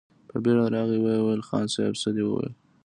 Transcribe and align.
په 0.29 0.35
بېړه 0.43 0.65
راغی، 0.73 0.99
ويې 1.01 1.19
ويل: 1.23 1.41
خان 1.47 1.65
صيب! 1.73 1.93
څه 2.01 2.09
دې 2.15 2.23
ويل؟ 2.25 2.51